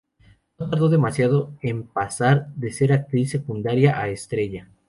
[0.57, 4.67] No tardó demasiado en pasar de ser actriz secundaria a estrella.